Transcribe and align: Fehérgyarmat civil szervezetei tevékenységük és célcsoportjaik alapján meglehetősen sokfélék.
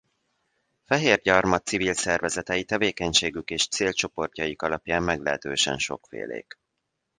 Fehérgyarmat 0.85 1.65
civil 1.65 1.93
szervezetei 1.93 2.63
tevékenységük 2.63 3.49
és 3.49 3.67
célcsoportjaik 3.67 4.61
alapján 4.61 5.03
meglehetősen 5.03 5.77
sokfélék. 5.77 6.57